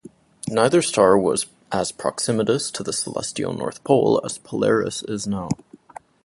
Neither 0.49 0.81
star 0.81 1.15
was 1.15 1.45
as 1.71 1.91
proximitous 1.91 2.71
to 2.73 2.81
the 2.81 2.91
celestial 2.91 3.53
north 3.53 3.83
pole 3.83 4.19
as 4.25 4.39
Polaris 4.39 5.03
is 5.03 5.27
now. 5.27 5.49